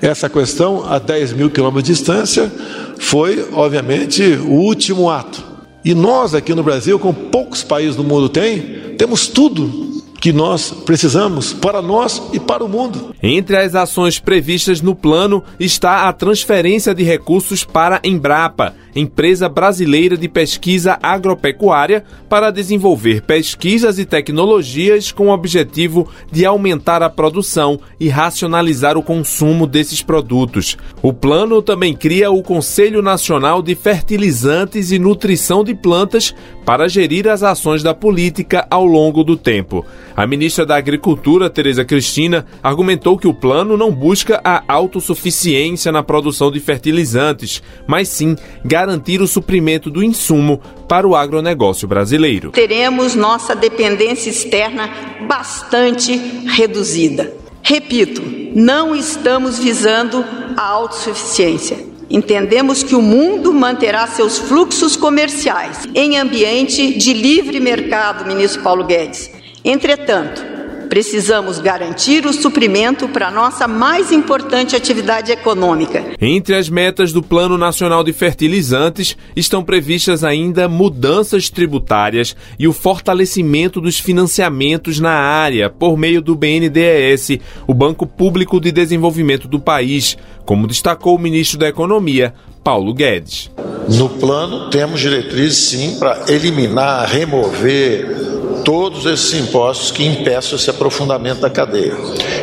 Essa 0.01 0.29
questão, 0.29 0.85
a 0.85 0.99
10 0.99 1.33
mil 1.33 1.49
quilômetros 1.49 1.85
de 1.85 1.93
distância, 1.93 2.51
foi, 2.99 3.47
obviamente, 3.53 4.23
o 4.23 4.51
último 4.51 5.09
ato. 5.09 5.43
E 5.83 5.93
nós, 5.93 6.33
aqui 6.33 6.53
no 6.53 6.63
Brasil, 6.63 6.99
como 6.99 7.13
poucos 7.13 7.63
países 7.63 7.95
do 7.95 8.03
mundo 8.03 8.29
têm, 8.29 8.95
temos 8.97 9.27
tudo 9.27 9.89
que 10.19 10.33
nós 10.33 10.71
precisamos 10.85 11.53
para 11.53 11.81
nós 11.81 12.21
e 12.33 12.39
para 12.39 12.63
o 12.63 12.69
mundo. 12.69 13.15
Entre 13.23 13.55
as 13.57 13.73
ações 13.73 14.19
previstas 14.19 14.81
no 14.81 14.93
plano 14.93 15.43
está 15.59 16.09
a 16.09 16.13
transferência 16.13 16.93
de 16.93 17.03
recursos 17.03 17.63
para 17.63 18.01
a 18.03 18.07
Embrapa, 18.07 18.75
empresa 18.99 19.49
brasileira 19.49 20.17
de 20.17 20.27
pesquisa 20.27 20.99
agropecuária, 21.01 22.03
para 22.29 22.51
desenvolver 22.51 23.23
pesquisas 23.23 23.97
e 23.97 24.05
tecnologias 24.05 25.11
com 25.11 25.27
o 25.27 25.33
objetivo 25.33 26.07
de 26.31 26.45
aumentar 26.45 27.01
a 27.01 27.09
produção 27.09 27.79
e 27.99 28.07
racionalizar 28.07 28.97
o 28.97 29.03
consumo 29.03 29.65
desses 29.65 30.03
produtos. 30.03 30.77
O 31.01 31.11
plano 31.11 31.61
também 31.61 31.95
cria 31.95 32.29
o 32.29 32.43
Conselho 32.43 33.01
Nacional 33.01 33.61
de 33.61 33.73
Fertilizantes 33.73 34.91
e 34.91 34.99
Nutrição 34.99 35.63
de 35.63 35.73
Plantas 35.73 36.35
para 36.65 36.87
gerir 36.87 37.27
as 37.27 37.41
ações 37.41 37.81
da 37.81 37.95
política 37.95 38.67
ao 38.69 38.85
longo 38.85 39.23
do 39.23 39.35
tempo. 39.35 39.83
A 40.15 40.27
ministra 40.27 40.65
da 40.65 40.75
Agricultura, 40.75 41.49
Tereza 41.49 41.83
Cristina, 41.83 42.45
argumentou 42.61 43.17
que 43.17 43.27
o 43.27 43.33
plano 43.33 43.75
não 43.75 43.91
busca 43.91 44.39
a 44.43 44.61
autossuficiência 44.67 45.91
na 45.91 46.03
produção 46.03 46.51
de 46.51 46.59
fertilizantes, 46.59 47.63
mas 47.87 48.09
sim 48.09 48.35
garantir 48.63 48.88
o 49.21 49.27
suprimento 49.27 49.89
do 49.89 50.03
insumo 50.03 50.61
para 50.87 51.07
o 51.07 51.15
agronegócio 51.15 51.87
brasileiro. 51.87 52.51
Teremos 52.51 53.15
nossa 53.15 53.55
dependência 53.55 54.29
externa 54.29 54.89
bastante 55.27 56.15
reduzida. 56.47 57.33
Repito, 57.61 58.21
não 58.55 58.95
estamos 58.95 59.59
visando 59.59 60.25
a 60.57 60.63
autossuficiência. 60.63 61.77
Entendemos 62.09 62.81
que 62.81 62.95
o 62.95 63.01
mundo 63.01 63.53
manterá 63.53 64.07
seus 64.07 64.39
fluxos 64.39 64.95
comerciais 64.95 65.87
em 65.93 66.17
ambiente 66.17 66.97
de 66.97 67.13
livre 67.13 67.59
mercado, 67.59 68.25
ministro 68.25 68.63
Paulo 68.63 68.83
Guedes. 68.83 69.29
Entretanto, 69.63 70.58
precisamos 70.89 71.59
garantir 71.59 72.25
o 72.25 72.33
suprimento 72.33 73.07
para 73.07 73.27
a 73.27 73.31
nossa 73.31 73.67
mais 73.67 74.11
importante 74.11 74.75
atividade 74.75 75.31
econômica. 75.31 76.03
Entre 76.19 76.55
as 76.55 76.67
metas 76.67 77.13
do 77.13 77.21
Plano 77.21 77.57
Nacional 77.57 78.03
de 78.03 78.11
Fertilizantes 78.11 79.15
estão 79.35 79.63
previstas 79.63 80.23
ainda 80.23 80.67
mudanças 80.67 81.49
tributárias 81.49 82.35
e 82.57 82.67
o 82.67 82.73
fortalecimento 82.73 83.79
dos 83.79 83.99
financiamentos 83.99 84.99
na 84.99 85.11
área 85.11 85.69
por 85.69 85.97
meio 85.97 86.21
do 86.21 86.35
BNDES, 86.35 87.39
o 87.67 87.73
Banco 87.73 88.07
Público 88.07 88.59
de 88.59 88.71
Desenvolvimento 88.71 89.47
do 89.47 89.59
país, 89.59 90.17
como 90.43 90.67
destacou 90.67 91.15
o 91.15 91.19
ministro 91.19 91.59
da 91.59 91.69
Economia, 91.69 92.33
Paulo 92.63 92.93
Guedes. 92.93 93.51
No 93.87 94.09
plano, 94.09 94.69
temos 94.69 94.99
diretrizes 94.99 95.57
sim 95.57 95.99
para 95.99 96.25
eliminar, 96.27 97.07
remover 97.07 98.38
todos 98.69 99.07
esses 99.07 99.33
impostos 99.33 99.89
que 99.89 100.05
impeçam 100.05 100.55
esse 100.55 100.69
aprofundamento 100.69 101.39
da 101.39 101.49
cadeia. 101.49 101.95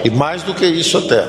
E 0.05 0.11
mais 0.11 0.43
do 0.43 0.53
que 0.53 0.67
isso 0.67 0.99
até, 0.99 1.23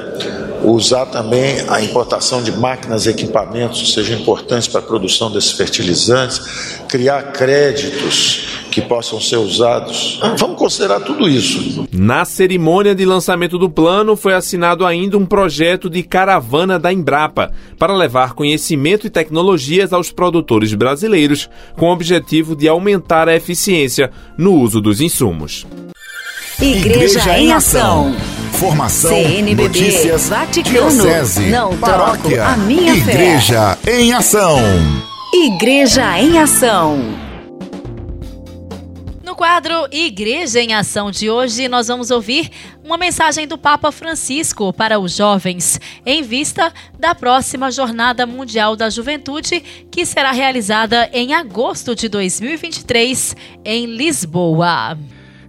usar 0.63 1.05
também 1.07 1.63
a 1.67 1.81
importação 1.81 2.41
de 2.41 2.51
máquinas 2.51 3.05
e 3.05 3.09
equipamentos 3.09 3.93
sejam 3.93 4.17
importantes 4.17 4.67
para 4.67 4.79
a 4.79 4.83
produção 4.83 5.31
desses 5.31 5.51
fertilizantes, 5.51 6.39
criar 6.87 7.31
créditos 7.31 8.57
que 8.71 8.81
possam 8.81 9.19
ser 9.19 9.37
usados. 9.37 10.19
Vamos 10.37 10.57
considerar 10.57 10.99
tudo 10.99 11.27
isso. 11.27 11.87
Na 11.91 12.25
cerimônia 12.25 12.93
de 12.93 13.05
lançamento 13.05 13.57
do 13.57 13.69
plano, 13.69 14.15
foi 14.15 14.33
assinado 14.33 14.85
ainda 14.85 15.17
um 15.17 15.25
projeto 15.25 15.89
de 15.89 16.03
caravana 16.03 16.77
da 16.77 16.93
Embrapa 16.93 17.51
para 17.79 17.95
levar 17.95 18.33
conhecimento 18.33 19.07
e 19.07 19.09
tecnologias 19.09 19.93
aos 19.93 20.11
produtores 20.11 20.73
brasileiros, 20.73 21.49
com 21.75 21.87
o 21.87 21.93
objetivo 21.93 22.55
de 22.55 22.67
aumentar 22.67 23.27
a 23.27 23.35
eficiência 23.35 24.11
no 24.37 24.53
uso 24.53 24.79
dos 24.79 25.01
insumos. 25.01 25.65
Igreja, 26.59 27.19
Igreja 27.19 27.39
em 27.39 27.51
Ação. 27.51 28.15
Formação, 28.59 29.11
CNBB, 29.11 29.63
notícias, 29.63 30.29
Vaticano, 30.29 30.89
diocese, 30.89 31.49
não 31.49 31.77
paróquia, 31.77 32.45
a 32.45 32.57
minha 32.57 32.95
Igreja 32.95 33.77
fé. 33.81 33.99
em 33.99 34.13
Ação. 34.13 34.59
Igreja 35.33 36.19
em 36.19 36.39
Ação 36.39 37.27
quadro 39.37 39.87
Igreja 39.91 40.59
em 40.59 40.73
Ação 40.73 41.11
de 41.11 41.29
hoje, 41.29 41.67
nós 41.67 41.89
vamos 41.89 42.09
ouvir 42.09 42.49
uma 42.83 42.97
mensagem 42.97 43.47
do 43.47 43.55
Papa 43.55 43.91
Francisco 43.91 44.73
para 44.73 44.97
os 44.99 45.15
jovens, 45.15 45.79
em 46.03 46.23
vista 46.23 46.73
da 46.97 47.13
próxima 47.13 47.69
Jornada 47.69 48.25
Mundial 48.25 48.75
da 48.75 48.89
Juventude, 48.89 49.63
que 49.91 50.07
será 50.07 50.31
realizada 50.31 51.07
em 51.13 51.35
agosto 51.35 51.93
de 51.93 52.09
2023 52.09 53.35
em 53.63 53.85
Lisboa. 53.85 54.97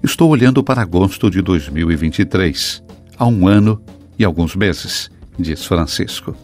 Estou 0.03 0.29
olhando 0.29 0.63
para 0.63 0.83
agosto 0.83 1.31
de 1.31 1.41
2023, 1.41 2.83
há 3.19 3.27
um 3.27 3.49
ano 3.49 3.81
e 4.19 4.25
alguns 4.25 4.55
meses, 4.55 5.11
diz 5.39 5.65
Francisco. 5.65 6.37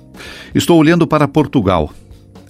Estou 0.55 0.79
olhando 0.79 1.07
para 1.07 1.29
Portugal, 1.29 1.93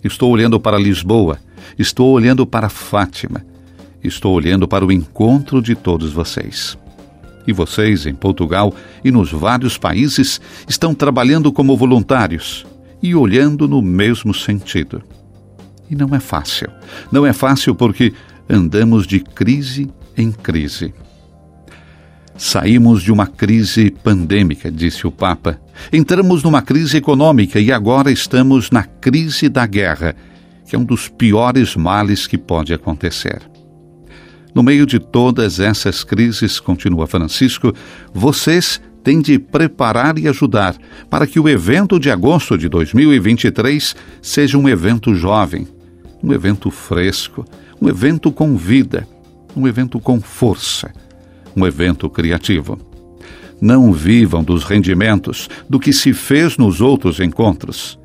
estou 0.02 0.30
olhando 0.30 0.58
para 0.58 0.78
Lisboa, 0.78 1.38
estou 1.78 2.12
olhando 2.12 2.46
para 2.46 2.68
Fátima 2.68 3.44
estou 4.08 4.34
olhando 4.34 4.68
para 4.68 4.84
o 4.84 4.92
encontro 4.92 5.62
de 5.62 5.74
todos 5.74 6.12
vocês. 6.12 6.78
E 7.46 7.52
vocês, 7.52 8.06
em 8.06 8.14
Portugal 8.14 8.74
e 9.02 9.10
nos 9.10 9.30
vários 9.30 9.76
países, 9.76 10.40
estão 10.68 10.94
trabalhando 10.94 11.52
como 11.52 11.76
voluntários 11.76 12.66
e 13.02 13.14
olhando 13.14 13.68
no 13.68 13.82
mesmo 13.82 14.32
sentido. 14.32 15.02
E 15.90 15.94
não 15.94 16.14
é 16.14 16.20
fácil. 16.20 16.68
Não 17.12 17.26
é 17.26 17.32
fácil 17.32 17.74
porque 17.74 18.14
andamos 18.48 19.06
de 19.06 19.20
crise 19.20 19.90
em 20.16 20.32
crise. 20.32 20.94
Saímos 22.36 23.02
de 23.02 23.12
uma 23.12 23.26
crise 23.28 23.90
pandêmica, 23.90 24.70
disse 24.70 25.06
o 25.06 25.12
Papa. 25.12 25.60
Entramos 25.92 26.42
numa 26.42 26.60
crise 26.60 26.96
econômica 26.96 27.60
e 27.60 27.70
agora 27.70 28.10
estamos 28.10 28.70
na 28.70 28.82
crise 28.82 29.48
da 29.48 29.64
guerra, 29.66 30.16
que 30.68 30.74
é 30.74 30.78
um 30.78 30.84
dos 30.84 31.08
piores 31.08 31.76
males 31.76 32.26
que 32.26 32.36
pode 32.36 32.74
acontecer. 32.74 33.40
No 34.52 34.62
meio 34.62 34.84
de 34.84 34.98
todas 34.98 35.60
essas 35.60 36.02
crises, 36.02 36.58
continua 36.58 37.06
Francisco, 37.06 37.72
vocês 38.12 38.80
têm 39.04 39.20
de 39.20 39.38
preparar 39.38 40.18
e 40.18 40.26
ajudar 40.26 40.76
para 41.08 41.26
que 41.26 41.38
o 41.38 41.48
evento 41.48 42.00
de 42.00 42.10
agosto 42.10 42.58
de 42.58 42.68
2023 42.68 43.94
seja 44.20 44.58
um 44.58 44.68
evento 44.68 45.14
jovem, 45.14 45.68
um 46.22 46.32
evento 46.32 46.70
fresco, 46.70 47.44
um 47.80 47.88
evento 47.88 48.32
com 48.32 48.56
vida, 48.56 49.06
um 49.56 49.68
evento 49.68 50.00
com 50.00 50.20
força, 50.20 50.92
um 51.56 51.66
evento 51.66 52.08
criativo. 52.08 52.78
Não 53.60 53.92
vivam 53.92 54.42
dos 54.42 54.64
rendimentos 54.64 55.48
do 55.68 55.78
que 55.78 55.92
se 55.92 56.12
fez 56.12 56.56
nos 56.56 56.80
outros 56.80 57.20
encontros. 57.20 57.98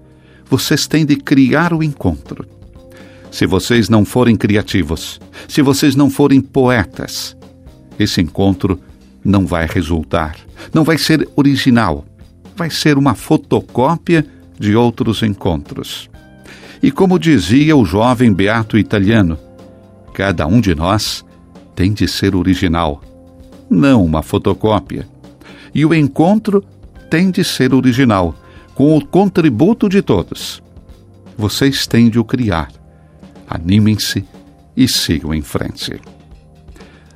Vocês 0.50 0.88
têm 0.88 1.06
de 1.06 1.15
criar 1.15 1.74
o 1.74 1.84
encontro 1.84 2.46
se 3.32 3.46
vocês 3.46 3.89
não 3.89 4.03
forem 4.03 4.36
criativos, 4.36 5.20
se 5.48 5.62
vocês 5.62 5.96
não 5.96 6.10
forem 6.10 6.41
poetas, 6.41 7.38
esse 8.00 8.22
encontro 8.22 8.79
não 9.24 9.46
vai 9.46 9.68
resultar, 9.68 10.36
não 10.74 10.84
vai 10.84 10.98
ser 10.98 11.27
original, 11.36 12.06
vai 12.56 12.70
ser 12.70 12.98
uma 12.98 13.13
fotocópia 13.13 14.25
de 14.58 14.75
outros 14.75 15.22
encontros. 15.22 16.10
E 16.82 16.91
como 16.91 17.20
dizia 17.20 17.75
o 17.75 17.86
jovem 17.86 18.34
beato 18.34 18.77
italiano, 18.77 19.38
cada 20.13 20.48
um 20.48 20.60
de 20.60 20.74
nós 20.74 21.24
tem 21.75 21.94
de 21.94 22.08
ser 22.08 22.36
original, 22.36 23.01
não 23.69 24.03
uma 24.03 24.21
fotocópia. 24.21 25.07
E 25.73 25.85
o 25.85 25.93
encontro 25.93 26.63
tem 27.09 27.31
de 27.31 27.43
ser 27.43 27.73
original, 27.73 28.35
com 28.75 28.97
o 28.97 29.05
contributo 29.05 29.89
de 29.89 30.01
todos. 30.01 30.63
Vocês 31.38 31.85
têm 31.88 32.09
de 32.09 32.19
o 32.19 32.23
criar. 32.23 32.71
Animem-se 33.47 34.25
e 34.75 34.88
sigam 34.88 35.33
em 35.33 35.41
frente. 35.41 35.99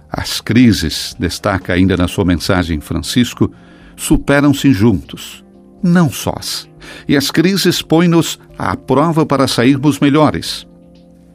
As 0.10 0.41
crises, 0.41 1.15
destaca 1.17 1.74
ainda 1.74 1.98
na 1.98 2.07
sua 2.07 2.25
mensagem 2.25 2.79
Francisco, 2.79 3.51
superam-se 3.95 4.72
juntos, 4.72 5.43
não 5.81 6.12
sós. 6.12 6.69
E 7.07 7.17
as 7.17 7.31
crises 7.31 7.81
põem-nos 7.81 8.39
à 8.57 8.75
prova 8.75 9.25
para 9.25 9.48
sairmos 9.48 10.00
melhores. 10.00 10.67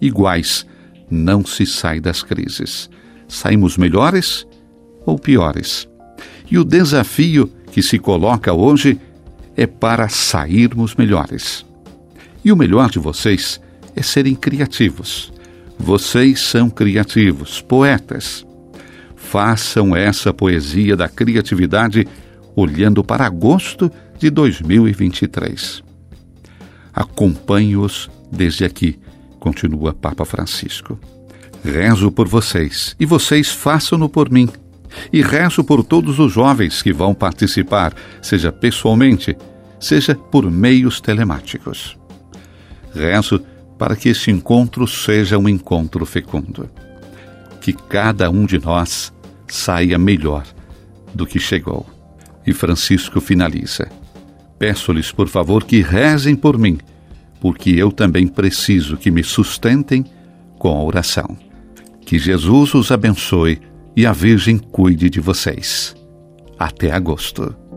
Iguais, 0.01 0.67
não 1.11 1.45
se 1.45 1.67
sai 1.67 2.01
das 2.01 2.23
crises. 2.23 2.89
Saímos 3.27 3.77
melhores 3.77 4.47
ou 5.09 5.19
piores. 5.19 5.89
E 6.51 6.59
o 6.59 6.65
desafio 6.65 7.51
que 7.73 7.83
se 7.83 7.99
coloca 7.99 8.53
hoje 8.53 9.01
é 9.57 9.67
para 9.67 10.09
sairmos 10.09 10.95
melhores. 10.95 11.65
E 12.45 12.53
o 12.53 12.57
melhor 12.57 12.91
de 12.91 12.99
vocês 12.99 13.61
é 13.95 14.03
serem 14.03 14.35
criativos. 14.35 15.33
Vocês 15.79 16.41
são 16.41 16.69
criativos, 16.71 17.61
poetas 17.61 18.47
façam 19.29 19.95
essa 19.95 20.33
poesia 20.33 20.97
da 20.97 21.09
criatividade 21.09 22.07
olhando 22.57 23.05
para 23.05 23.27
agosto 23.27 23.93
de 24.19 24.31
2023. 24.31 25.83
Acompanhe-os 26.95 28.11
desde 28.33 28.65
aqui, 28.65 28.99
continua 29.39 29.93
Papa 29.93 30.25
Francisco. 30.25 30.99
Rezo 31.63 32.11
por 32.11 32.27
vocês 32.27 32.97
e 32.99 33.05
vocês 33.05 33.51
façam-no 33.51 34.09
por 34.09 34.31
mim. 34.31 34.49
E 35.13 35.23
rezo 35.23 35.63
por 35.63 35.85
todos 35.85 36.19
os 36.19 36.33
jovens 36.33 36.83
que 36.83 36.93
vão 36.93 37.15
participar, 37.15 37.95
seja 38.23 38.51
pessoalmente, 38.51 39.37
seja 39.79 40.15
por 40.15 40.51
meios 40.51 41.01
telemáticos. 41.01 41.97
Rezo 42.95 43.41
para 43.79 43.95
que 43.95 44.09
esse 44.09 44.31
encontro 44.31 44.87
seja 44.87 45.39
um 45.39 45.49
encontro 45.49 46.05
fecundo. 46.05 46.69
Que 47.61 47.73
cada 47.73 48.31
um 48.31 48.45
de 48.45 48.59
nós 48.59 49.13
saia 49.47 49.99
melhor 49.99 50.45
do 51.15 51.27
que 51.27 51.39
chegou. 51.39 51.87
E 52.47 52.53
Francisco 52.53 53.21
finaliza: 53.21 53.89
Peço-lhes, 54.59 55.13
por 55.13 55.29
favor, 55.29 55.65
que 55.65 55.81
rezem 55.81 56.35
por 56.35 56.59
mim, 56.59 56.79
porque 57.41 57.71
eu 57.71 57.93
também 57.93 58.27
preciso 58.27 58.97
que 58.97 59.11
me 59.11 59.23
sustentem 59.23 60.05
com 60.59 60.77
a 60.77 60.83
oração. 60.83 61.37
Que 62.01 62.19
Jesus 62.19 62.75
os 62.75 62.91
abençoe 62.91 63.61
e 63.99 64.07
a 64.07 64.13
Virgem 64.13 64.59
cuide 64.59 65.11
de 65.11 65.19
vocês. 65.19 65.93
Até 66.57 66.93
agosto. 66.93 67.68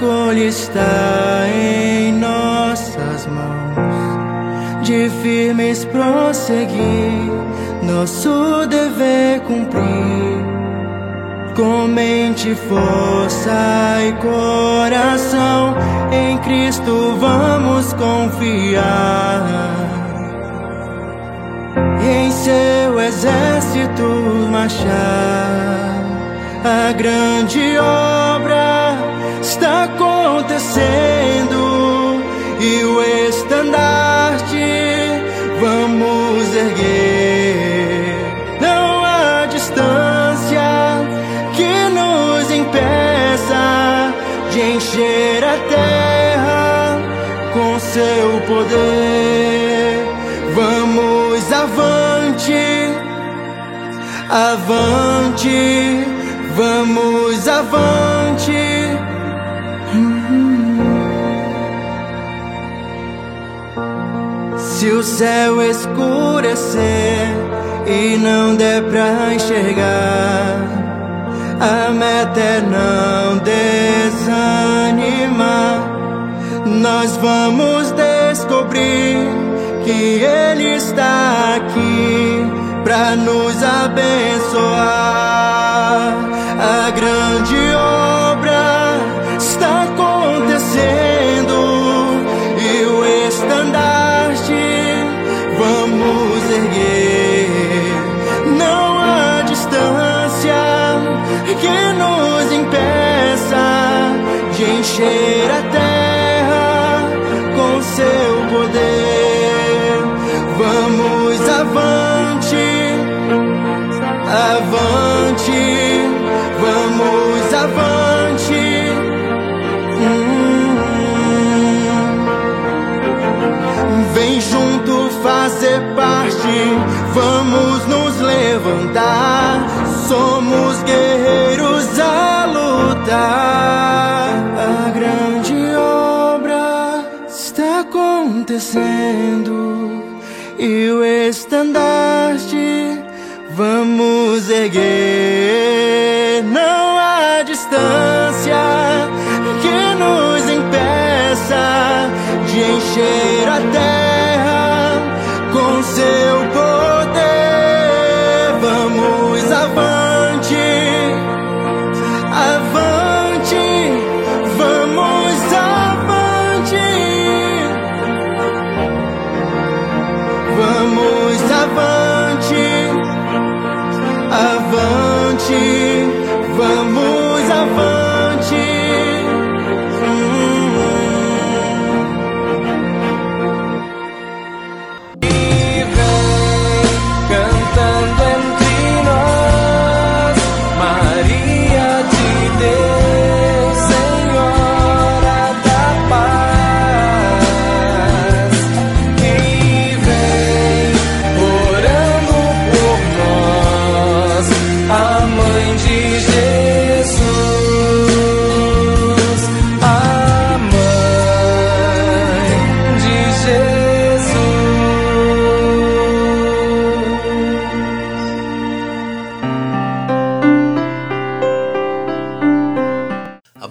Escolha 0.00 0.44
está 0.44 1.46
em 1.54 2.12
nossas 2.14 3.26
mãos. 3.26 4.82
De 4.82 5.10
firmes 5.22 5.84
prosseguir, 5.84 7.30
nosso 7.82 8.66
dever 8.66 9.40
cumprir. 9.40 10.40
Com 11.54 11.86
mente, 11.88 12.54
força 12.54 13.50
e 14.08 14.12
coração, 14.22 15.74
em 16.10 16.38
Cristo 16.38 17.18
vamos 17.20 17.92
confiar 17.92 19.44
em 22.02 22.30
seu 22.30 22.98
exército 22.98 24.48
marchar. 24.50 26.00
A 26.64 26.92
grande 26.92 27.76
obra 27.76 29.10
está 29.40 29.89
acontecendo 30.60 32.22
e 32.60 32.84
o 32.84 33.02
estandarte 33.28 34.56
vamos 35.58 36.54
erguer. 36.54 38.14
Não 38.60 39.04
há 39.04 39.46
distância 39.46 40.60
que 41.54 41.88
nos 41.94 42.50
impeça 42.50 44.12
de 44.50 44.60
encher 44.60 45.44
a 45.44 45.56
terra 45.68 46.98
com 47.54 47.78
seu 47.78 48.40
poder. 48.46 50.04
Vamos 50.54 51.52
avante, 51.52 52.52
avante, 54.28 56.04
vamos 56.54 57.48
avante. 57.48 58.09
Se 64.80 64.88
o 64.92 65.02
céu 65.02 65.60
escurecer 65.60 67.28
e 67.86 68.16
não 68.16 68.56
der 68.56 68.82
pra 68.84 69.34
enxergar, 69.34 70.56
a 71.60 71.90
meta 71.90 72.40
é 72.40 72.62
não 72.62 73.36
desanimar. 74.16 75.36
Nós 76.64 77.14
vamos 77.18 77.92
descobrir 77.92 79.18
que 79.84 80.24
Ele 80.24 80.76
está 80.76 81.56
aqui 81.56 82.46
para 82.82 83.16
nos 83.16 83.62
abençoar. 83.62 85.59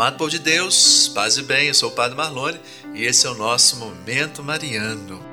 Amado 0.10 0.18
povo 0.18 0.32
de 0.32 0.40
Deus, 0.40 1.08
paz 1.14 1.38
e 1.38 1.44
bem, 1.44 1.68
eu 1.68 1.74
sou 1.76 1.90
o 1.90 1.92
Padre 1.92 2.18
Marlone 2.18 2.60
e 2.96 3.06
esse 3.06 3.28
é 3.28 3.30
o 3.30 3.36
nosso 3.36 3.76
Momento 3.76 4.42
Mariano. 4.42 5.24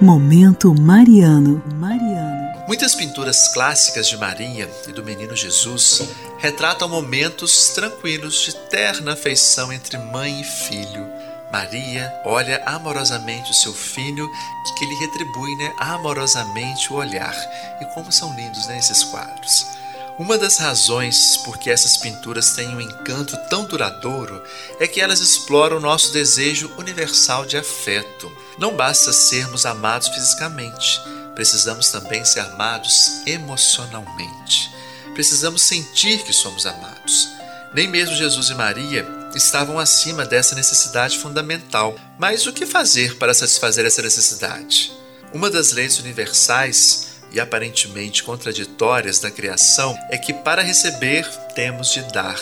Momento 0.00 0.74
Mariano. 0.74 1.62
Mariano. 1.76 2.64
Muitas 2.66 2.96
pinturas 2.96 3.46
clássicas 3.54 4.08
de 4.08 4.16
Maria 4.16 4.68
e 4.88 4.92
do 4.92 5.04
menino 5.04 5.36
Jesus 5.36 6.02
retratam 6.38 6.88
momentos 6.88 7.68
tranquilos 7.68 8.40
de 8.40 8.56
terna 8.68 9.12
afeição 9.12 9.72
entre 9.72 9.96
mãe 9.96 10.40
e 10.40 10.44
filho. 10.44 11.06
Maria 11.52 12.12
olha 12.24 12.64
amorosamente 12.66 13.52
o 13.52 13.54
seu 13.54 13.72
filho, 13.72 14.28
que 14.76 14.86
lhe 14.86 14.94
retribui 14.96 15.54
né, 15.54 15.72
amorosamente 15.78 16.92
o 16.92 16.96
olhar. 16.96 17.36
E 17.80 17.84
como 17.94 18.10
são 18.10 18.34
lindos 18.34 18.66
né, 18.66 18.76
esses 18.76 19.04
quadros. 19.04 19.79
Uma 20.18 20.36
das 20.36 20.58
razões 20.58 21.38
por 21.38 21.58
que 21.58 21.70
essas 21.70 21.96
pinturas 21.96 22.50
têm 22.52 22.68
um 22.68 22.80
encanto 22.80 23.36
tão 23.48 23.64
duradouro 23.64 24.42
é 24.78 24.86
que 24.86 25.00
elas 25.00 25.20
exploram 25.20 25.78
o 25.78 25.80
nosso 25.80 26.12
desejo 26.12 26.70
universal 26.76 27.46
de 27.46 27.56
afeto. 27.56 28.30
Não 28.58 28.76
basta 28.76 29.12
sermos 29.12 29.64
amados 29.64 30.08
fisicamente, 30.08 31.00
precisamos 31.34 31.90
também 31.90 32.24
ser 32.24 32.40
amados 32.40 33.22
emocionalmente. 33.26 34.70
Precisamos 35.14 35.62
sentir 35.62 36.22
que 36.22 36.32
somos 36.32 36.66
amados. 36.66 37.28
Nem 37.72 37.88
mesmo 37.88 38.14
Jesus 38.14 38.50
e 38.50 38.54
Maria 38.54 39.06
estavam 39.34 39.78
acima 39.78 40.26
dessa 40.26 40.54
necessidade 40.54 41.18
fundamental. 41.18 41.94
Mas 42.18 42.46
o 42.46 42.52
que 42.52 42.66
fazer 42.66 43.16
para 43.16 43.34
satisfazer 43.34 43.86
essa 43.86 44.02
necessidade? 44.02 44.92
Uma 45.32 45.48
das 45.48 45.72
leis 45.72 45.98
universais 45.98 47.09
e 47.32 47.40
aparentemente 47.40 48.22
contraditórias 48.22 49.18
da 49.18 49.30
criação 49.30 49.96
é 50.10 50.18
que 50.18 50.32
para 50.32 50.62
receber 50.62 51.26
temos 51.54 51.92
de 51.92 52.02
dar. 52.12 52.38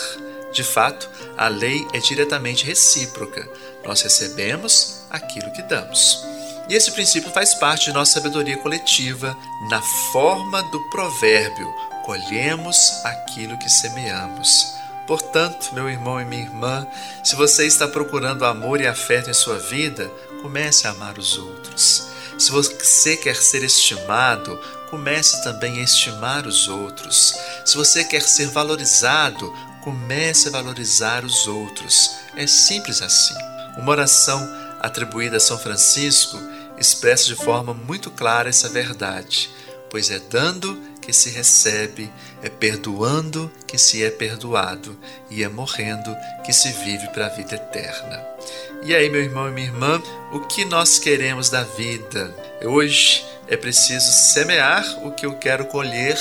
De 0.51 0.63
fato, 0.63 1.09
a 1.37 1.47
lei 1.47 1.85
é 1.93 1.99
diretamente 1.99 2.65
recíproca. 2.65 3.47
Nós 3.85 4.01
recebemos 4.01 5.03
aquilo 5.09 5.51
que 5.51 5.61
damos. 5.63 6.23
E 6.67 6.75
esse 6.75 6.91
princípio 6.91 7.31
faz 7.31 7.55
parte 7.55 7.85
de 7.85 7.93
nossa 7.93 8.13
sabedoria 8.13 8.57
coletiva, 8.57 9.35
na 9.69 9.81
forma 10.11 10.61
do 10.63 10.79
provérbio: 10.89 11.67
colhemos 12.05 12.77
aquilo 13.03 13.57
que 13.57 13.69
semeamos. 13.69 14.73
Portanto, 15.07 15.73
meu 15.73 15.89
irmão 15.89 16.21
e 16.21 16.25
minha 16.25 16.43
irmã, 16.43 16.87
se 17.23 17.35
você 17.35 17.65
está 17.65 17.87
procurando 17.87 18.45
amor 18.45 18.79
e 18.79 18.85
afeto 18.85 19.29
em 19.29 19.33
sua 19.33 19.57
vida, 19.57 20.07
comece 20.43 20.85
a 20.85 20.91
amar 20.91 21.17
os 21.17 21.35
outros. 21.35 22.07
Se 22.37 22.51
você 22.51 23.17
quer 23.17 23.35
ser 23.35 23.63
estimado, 23.63 24.59
comece 24.89 25.43
também 25.43 25.79
a 25.79 25.83
estimar 25.83 26.47
os 26.47 26.67
outros. 26.67 27.33
Se 27.65 27.77
você 27.77 28.03
quer 28.03 28.21
ser 28.21 28.47
valorizado, 28.47 29.53
comece 29.81 30.47
a 30.47 30.51
valorizar 30.51 31.23
os 31.23 31.47
outros. 31.47 32.11
É 32.35 32.47
simples 32.47 33.01
assim. 33.01 33.35
Uma 33.77 33.91
oração 33.91 34.41
atribuída 34.79 35.37
a 35.37 35.39
São 35.39 35.57
Francisco 35.57 36.37
expressa 36.77 37.25
de 37.25 37.35
forma 37.35 37.73
muito 37.73 38.09
clara 38.09 38.49
essa 38.49 38.69
verdade, 38.69 39.49
pois 39.89 40.09
é 40.09 40.19
dando 40.19 40.89
que 41.01 41.13
se 41.13 41.29
recebe, 41.29 42.11
é 42.41 42.49
perdoando 42.49 43.51
que 43.65 43.77
se 43.77 44.03
é 44.03 44.09
perdoado 44.09 44.97
e 45.29 45.43
é 45.43 45.49
morrendo 45.49 46.15
que 46.45 46.53
se 46.53 46.71
vive 46.71 47.07
para 47.09 47.25
a 47.25 47.29
vida 47.29 47.55
eterna. 47.55 48.23
E 48.83 48.95
aí, 48.95 49.09
meu 49.09 49.21
irmão 49.21 49.49
e 49.49 49.51
minha 49.51 49.67
irmã, 49.67 50.01
o 50.31 50.39
que 50.41 50.63
nós 50.65 50.99
queremos 50.99 51.49
da 51.49 51.63
vida? 51.63 52.33
Hoje 52.63 53.25
é 53.49 53.57
preciso 53.57 54.11
semear 54.11 54.85
o 55.03 55.11
que 55.11 55.25
eu 55.25 55.37
quero 55.37 55.65
colher 55.65 56.17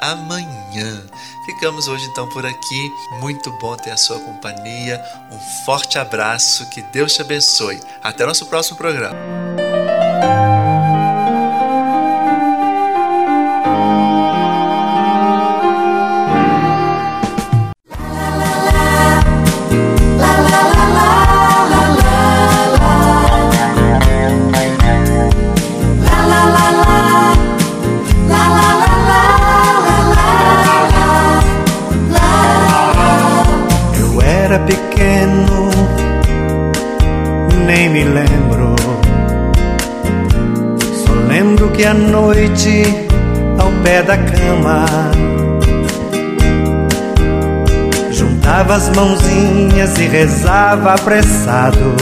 amanhã. 0.00 1.00
Ficamos 1.46 1.86
hoje 1.86 2.04
então 2.06 2.28
por 2.28 2.44
aqui. 2.44 2.92
Muito 3.20 3.50
bom 3.58 3.76
ter 3.76 3.90
a 3.90 3.96
sua 3.96 4.18
companhia. 4.18 5.02
Um 5.30 5.38
forte 5.64 5.98
abraço, 5.98 6.68
que 6.70 6.82
Deus 6.82 7.14
te 7.14 7.22
abençoe. 7.22 7.80
Até 8.02 8.26
nosso 8.26 8.46
próximo 8.46 8.76
programa. 8.76 9.61
Noite 42.32 42.84
ao 43.58 43.70
pé 43.82 44.02
da 44.02 44.16
cama. 44.16 44.84
Juntava 48.10 48.74
as 48.74 48.88
mãozinhas 48.90 49.98
e 49.98 50.06
rezava 50.06 50.94
apressado. 50.94 51.94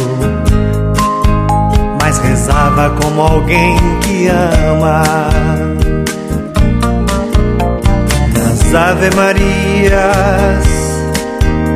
Mas 2.00 2.18
rezava 2.18 2.90
como 3.00 3.20
alguém 3.20 3.76
que 4.00 4.28
ama. 4.28 5.02
Nas 8.36 8.74
Ave 8.74 9.14
Marias 9.14 10.70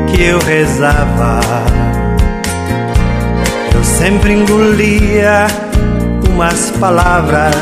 que 0.08 0.22
eu 0.22 0.38
rezava, 0.38 1.40
sempre 3.84 4.32
engolia 4.32 5.46
umas 6.30 6.70
palavras 6.72 7.54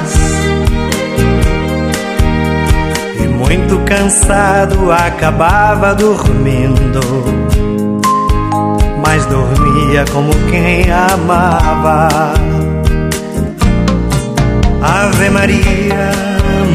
muito 3.52 3.78
cansado, 3.84 4.90
acabava 4.90 5.94
dormindo. 5.94 7.00
Mas 9.04 9.26
dormia 9.26 10.04
como 10.12 10.32
quem 10.50 10.90
amava. 10.90 12.08
Ave 14.80 15.30
Maria, 15.30 16.12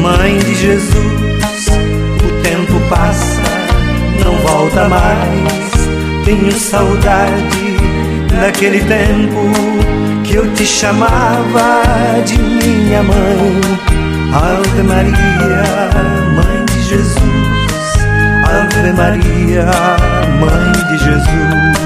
Mãe 0.02 0.38
de 0.38 0.54
Jesus, 0.54 1.66
o 2.24 2.42
tempo 2.42 2.80
passa, 2.88 3.42
não 4.24 4.36
volta 4.36 4.88
mais. 4.88 6.24
Tenho 6.24 6.52
saudade 6.52 7.67
daquele 8.40 8.80
tempo 8.80 10.22
que 10.24 10.34
eu 10.36 10.52
te 10.54 10.64
chamava 10.64 11.82
de 12.24 12.38
minha 12.38 13.02
mãe. 13.02 13.60
Ave 14.32 14.82
Maria, 14.82 16.08
Jesus, 16.88 17.18
Ave 18.46 18.92
Maria, 18.94 19.66
Mãe 20.40 20.72
de 20.88 20.98
Jesus. 21.04 21.78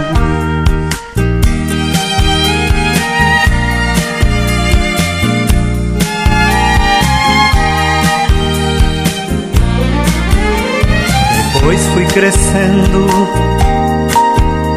Depois 11.53 11.85
fui 11.95 12.05
crescendo, 12.07 13.09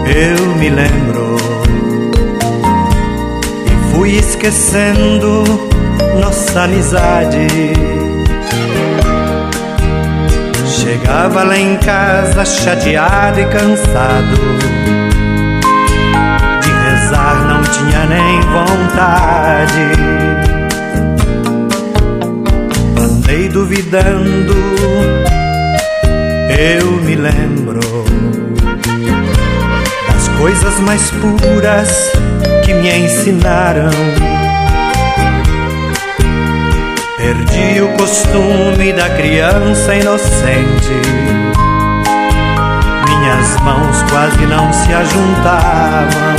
eu 0.08 0.56
me 0.56 0.70
lembro, 0.70 1.36
fui 3.95 4.17
esquecendo 4.17 5.43
nossa 6.21 6.63
amizade 6.63 7.47
Chegava 10.86 11.43
lá 11.43 11.58
em 11.58 11.77
casa 11.77 12.45
chateado 12.45 13.39
e 13.39 13.45
cansado. 13.45 14.38
De 16.62 16.69
rezar 16.69 17.47
não 17.47 17.63
tinha 17.63 18.05
nem 18.05 18.41
vontade. 18.41 19.81
Andei 23.01 23.49
duvidando, 23.49 24.53
eu 26.49 26.91
me 27.01 27.15
lembro 27.15 27.79
coisas 30.45 30.79
mais 30.81 31.10
puras 31.10 32.12
que 32.63 32.71
me 32.75 32.88
ensinaram 32.99 33.89
Perdi 37.17 37.81
o 37.81 37.88
costume 37.97 38.93
da 38.93 39.10
criança 39.10 39.95
inocente. 39.95 40.93
Minhas 43.10 43.60
mãos 43.62 44.03
quase 44.12 44.45
não 44.45 44.71
se 44.71 44.93
ajuntavam. 44.93 46.36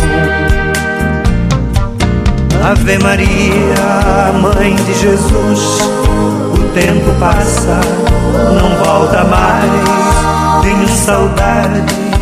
Ave 2.71 2.99
Maria, 3.03 4.33
Mãe 4.41 4.77
de 4.77 4.95
Jesus, 4.95 5.81
o 6.55 6.63
tempo 6.75 7.13
passa, 7.19 7.81
não 8.55 8.85
volta 8.85 9.25
mais. 9.25 10.63
Tenho 10.63 10.89
saudade 10.89 11.81
da 11.81 12.16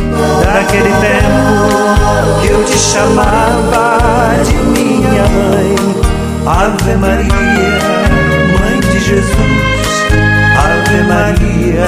daquele 0.54 0.88
tempo 0.88 2.40
que 2.40 2.46
eu 2.48 2.64
te 2.64 2.78
chamava 2.78 3.98
de 4.44 4.54
minha 4.54 5.24
mãe. 5.24 5.74
Ave 6.46 6.94
Maria, 6.94 7.78
Mãe 8.58 8.80
de 8.80 9.00
Jesus. 9.00 9.34
Ave 10.56 11.02
Maria, 11.08 11.86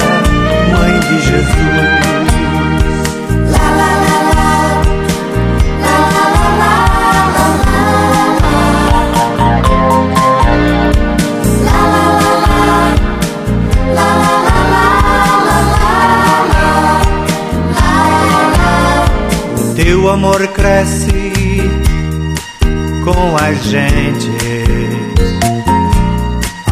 com 23.55 23.55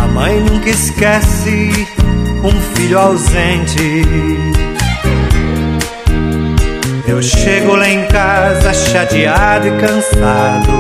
a 0.04 0.08
mãe 0.08 0.42
nunca 0.42 0.70
esquece 0.70 1.88
um 2.44 2.76
filho 2.76 3.00
ausente. 3.00 4.04
Eu 7.08 7.22
chego 7.22 7.76
lá 7.76 7.88
em 7.88 8.06
casa 8.08 8.74
chateado 8.74 9.68
e 9.68 9.72
cansado. 9.78 10.72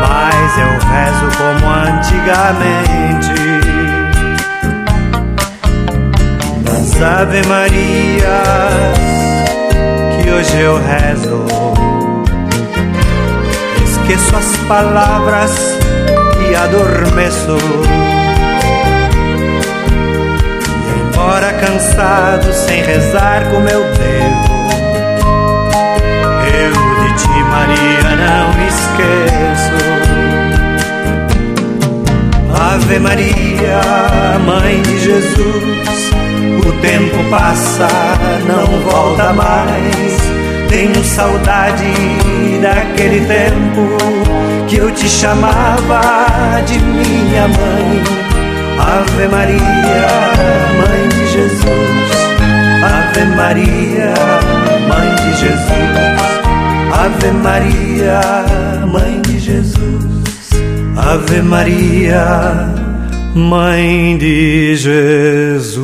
Mas 0.00 0.58
eu 0.58 0.78
rezo 0.88 1.26
como 1.36 1.66
antigamente. 1.72 3.34
Ave 7.04 7.46
Marias 7.48 8.24
que 10.22 10.30
hoje 10.30 10.58
eu 10.58 10.78
rezo. 10.78 11.93
Esqueço 14.04 14.36
as 14.36 14.56
palavras 14.68 15.78
e 16.46 16.54
adormeço. 16.54 17.56
E 20.84 21.00
embora 21.00 21.50
cansado, 21.54 22.52
sem 22.52 22.82
rezar 22.82 23.48
como 23.50 23.66
eu 23.66 23.82
devo, 23.94 24.68
eu 26.52 26.72
de 27.00 27.14
ti, 27.16 27.28
Maria, 27.48 28.10
não 28.20 28.52
me 28.52 28.66
esqueço. 28.68 29.72
Ave 32.74 32.98
Maria, 32.98 33.80
Mãe 34.44 34.82
de 34.82 34.98
Jesus, 34.98 36.10
o 36.58 36.72
tempo 36.82 37.24
passa, 37.30 37.88
não 38.46 38.66
volta 38.82 39.32
mais. 39.32 40.33
Tenho 40.68 41.04
saudade 41.04 41.84
daquele 42.60 43.20
tempo 43.26 43.96
que 44.68 44.76
eu 44.76 44.90
te 44.92 45.08
chamava 45.08 46.00
de 46.66 46.78
minha 46.78 47.48
mãe. 47.48 48.02
Ave 48.78 49.28
Maria, 49.28 50.08
Mãe 50.78 51.08
de 51.08 51.26
Jesus. 51.32 52.24
Ave 52.82 53.24
Maria, 53.36 54.14
Mãe 54.88 55.14
de 55.16 55.30
Jesus. 55.38 55.94
Ave 56.92 57.30
Maria, 57.30 58.20
Mãe 58.86 59.20
de 59.22 59.38
Jesus. 59.38 60.50
Ave 60.96 61.42
Maria, 61.42 62.68
Mãe 63.34 64.16
de 64.18 64.76
Jesus. 64.76 65.83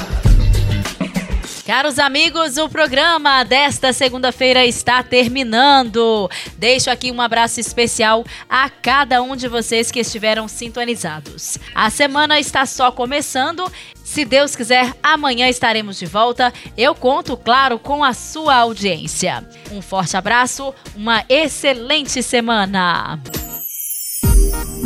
Caros 1.71 1.99
amigos, 1.99 2.57
o 2.57 2.67
programa 2.67 3.45
desta 3.45 3.93
segunda-feira 3.93 4.65
está 4.65 5.01
terminando. 5.01 6.29
Deixo 6.57 6.91
aqui 6.91 7.09
um 7.09 7.21
abraço 7.21 7.61
especial 7.61 8.25
a 8.49 8.69
cada 8.69 9.21
um 9.21 9.37
de 9.37 9.47
vocês 9.47 9.89
que 9.89 10.01
estiveram 10.01 10.49
sintonizados. 10.49 11.57
A 11.73 11.89
semana 11.89 12.37
está 12.37 12.65
só 12.65 12.91
começando. 12.91 13.71
Se 14.03 14.25
Deus 14.25 14.53
quiser, 14.53 14.93
amanhã 15.01 15.47
estaremos 15.47 15.97
de 15.97 16.05
volta. 16.05 16.53
Eu 16.75 16.93
conto, 16.93 17.37
claro, 17.37 17.79
com 17.79 18.03
a 18.03 18.11
sua 18.11 18.55
audiência. 18.55 19.41
Um 19.71 19.81
forte 19.81 20.17
abraço, 20.17 20.73
uma 20.93 21.23
excelente 21.29 22.21
semana. 22.21 23.17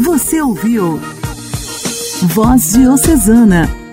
Você 0.04 0.40
ouviu 0.40 1.02
Voz 2.22 2.74
Diocesana, 2.74 3.68